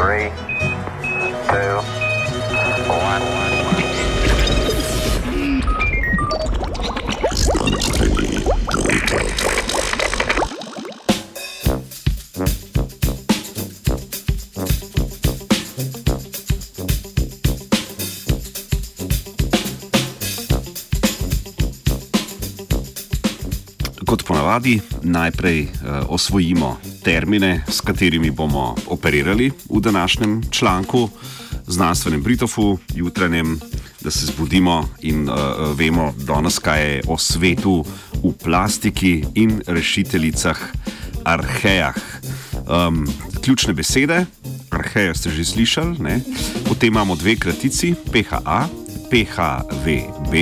[0.00, 0.30] Three,
[24.10, 25.70] Kot ponavadi, najprej uh,
[26.10, 31.08] osvojimo termine, s katerimi bomo operirali v današnjem članku,
[31.66, 33.60] znanstvenem Britofu, jutranjem,
[34.00, 35.34] da se zbudimo in uh,
[35.78, 37.84] vemo danes, kaj je o svetu
[38.24, 40.58] v plastiki in rešiteljicah,
[41.24, 41.94] arhejah.
[42.66, 43.06] Um,
[43.44, 44.26] ključne besede,
[44.70, 46.20] arheje ste že slišali, ne?
[46.66, 48.68] potem imamo dve kratici, PHA,
[49.10, 50.34] PHVB,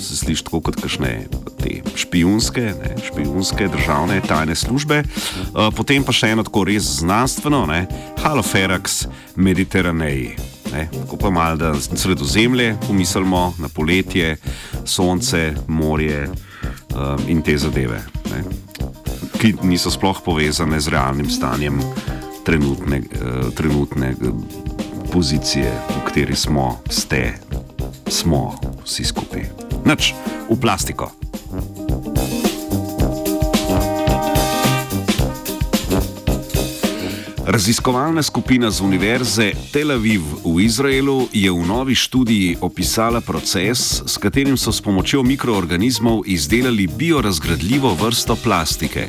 [0.00, 1.28] se sliši tako kot kakšne
[1.62, 7.64] te špijunske, ne, špijunske državne tajne službe, uh, potem pa še eno tako res znanstveno,
[7.70, 7.86] ne,
[8.22, 9.06] Haloferax
[9.36, 10.36] Mediteraneji.
[10.72, 14.36] Ne, tako pa malo, da sredozemlje pomislimo na poletje,
[14.84, 18.42] sonce, morje um, in te zadeve, ne,
[19.38, 21.80] ki niso sploh povezane z realnim stanjem
[22.44, 24.14] trenutne, uh, trenutne
[25.12, 27.38] pozicije, v kateri smo, ste,
[28.08, 29.46] smo vsi skupaj.
[29.86, 30.12] Noč
[30.50, 31.25] v plastiko.
[37.46, 44.18] Raziskovalna skupina z Univerze Tel Aviv v Izraelu je v novi študiji opisala proces, s
[44.18, 49.06] katerim so s pomočjo mikroorganizmov izdelali biorazgradljivo vrsto plastike.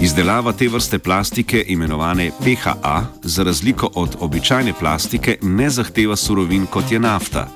[0.00, 6.92] Izdelava te vrste plastike, imenovane PHA, za razliko od običajne plastike, ne zahteva surovin kot
[6.92, 7.48] je nafta.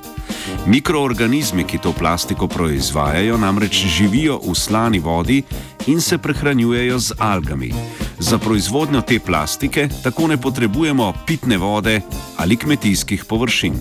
[0.67, 5.43] Mikroorganizmi, ki to plastiko proizvajajo, namreč živijo v slani vodi
[5.87, 7.73] in se prehranjujejo z algami.
[8.21, 12.01] Za proizvodnjo te plastike tako ne potrebujemo pitne vode
[12.37, 13.75] ali kmetijskih površin.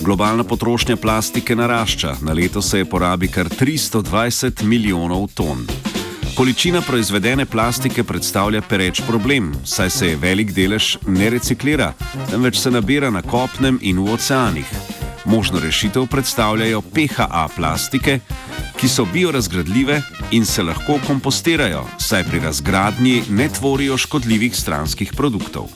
[0.00, 5.66] Globalna potrošnja plastike narašča, na leto se je porabi kar 320 milijonov ton.
[6.36, 11.92] Količina proizvedene plastike predstavlja pereč problem, saj se je velik delež ne reciklira,
[12.30, 14.95] temveč se nabira na kopnem in v oceanih.
[15.26, 18.20] Možno rešitev predstavljajo PHA plastike,
[18.76, 25.66] ki so biorazgradljive in se lahko kompostirajo, saj pri razgradnji ne tvorijo škodljivih stranskih produktov.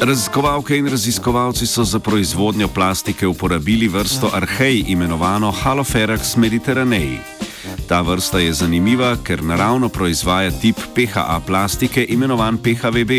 [0.00, 7.39] Raziskovalke in raziskovalci so za proizvodnjo plastike uporabili vrsto arhej imenovano Haloferax mediteraneji.
[7.88, 13.10] Ta vrsta je zanimiva, ker naravno proizvaja tip PHA plastike imenovan PHVB,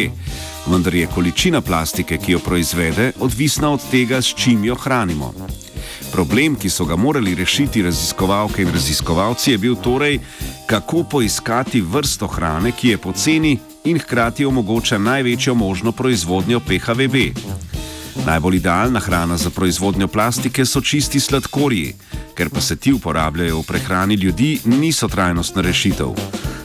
[0.68, 5.34] vendar je količina plastike, ki jo proizvede, odvisna od tega, s čim jo hranimo.
[6.12, 10.20] Problem, ki so ga morali rešiti raziskovalke in raziskovalci, je bil torej,
[10.66, 17.16] kako poiskati vrsto hrane, ki je poceni in hkrati omogoča največjo možno proizvodnjo PHVB.
[18.26, 21.96] Najbolj idealna hrana za proizvodnjo plastike so čisti sladkorji,
[22.36, 26.14] ker pa se ti uporabljajo v prehrani ljudi, niso trajnostna rešitev.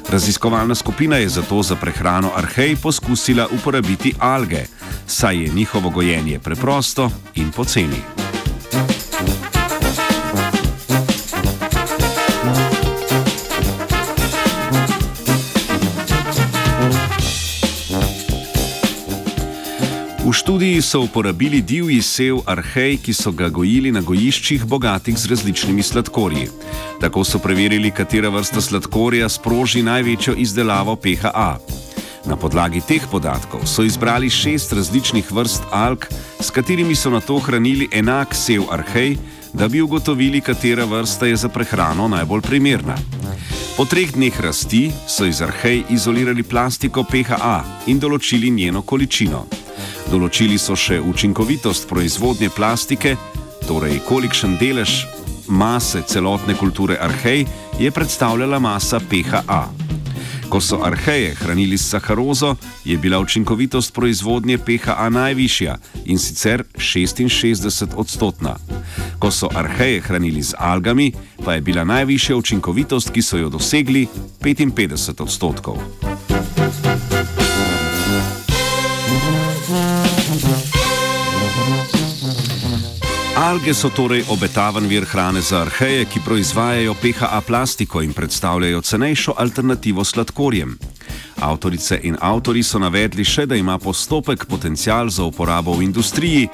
[0.09, 4.67] Raziskovalna skupina je zato za prehrano arhej poskusila uporabiti alge,
[5.07, 8.16] saj je njihovo gojenje preprosto in poceni.
[20.27, 25.31] V študiji so uporabili divji sev arhej, ki so ga gojili na gojiščih bogatih z
[25.31, 26.49] različnimi sladkorji.
[27.01, 31.59] Tako so preverili, katera vrsta sladkorja sproži največjo izdelavo PHA.
[32.27, 36.09] Na podlagi teh podatkov so izbrali šest različnih vrst alg,
[36.43, 39.15] s katerimi so na to hranili enak sev arhej,
[39.53, 42.99] da bi ugotovili, katera vrsta je za prehrano najbolj primerna.
[43.77, 49.66] Po treh dneh rasti so iz arhej izolirali plastiko PHA in določili njeno količino.
[50.11, 53.17] Določili so še učinkovitost proizvodnje plastike,
[53.67, 55.05] torej kolikšen delež
[55.49, 57.47] mase celotne kulture arhej
[57.79, 59.87] je predstavljala masa PHA.
[60.49, 67.87] Ko so arheje hranili s saharozo, je bila učinkovitost proizvodnje PHA najvišja in sicer 66
[67.97, 68.57] odstotna.
[69.19, 71.13] Ko so arheje hranili z algami,
[71.45, 74.07] pa je bila najvišja učinkovitost, ki so jo dosegli,
[74.41, 75.83] 55 odstotkov.
[83.37, 89.35] Alge so torej obetaven vir hrane za arheje, ki proizvajajo PHA plastiko in predstavljajo cenejšo
[89.37, 90.79] alternativo sladkorjem.
[91.41, 96.49] Avtorice in avtori so navedli še, da ima postopek potencial za uporabo v industriji,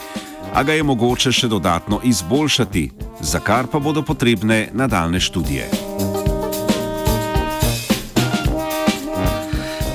[0.55, 6.22] a ga je mogoče še dodatno izboljšati, za kar pa bodo potrebne nadaljne študije.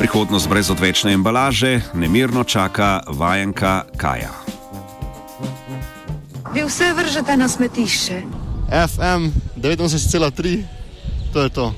[0.07, 4.31] Prihodnost brez odvečne embalaže nemirno čaka vajenka Kaja.
[6.55, 8.21] Vi vse vržete na smetišče.
[8.71, 10.63] FM 89,3,
[11.33, 11.75] to je to.